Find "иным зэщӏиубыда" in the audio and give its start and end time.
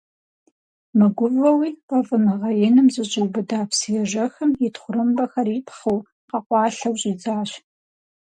2.65-3.59